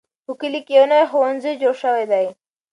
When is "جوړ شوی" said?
1.61-2.05